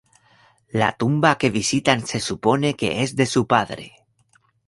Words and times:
La 0.81 0.87
tumba 1.01 1.33
que 1.43 1.51
visitan 1.57 2.01
se 2.13 2.19
supone 2.19 2.73
que 2.75 3.03
es 3.03 3.15
de 3.15 3.27
su 3.27 3.45
padre. 3.45 3.93